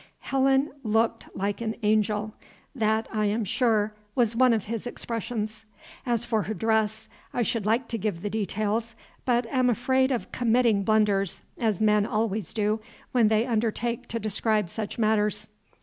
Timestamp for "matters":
14.97-15.49